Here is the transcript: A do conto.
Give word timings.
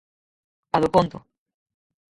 A 0.75 0.77
do 0.83 0.89
conto. 0.95 1.17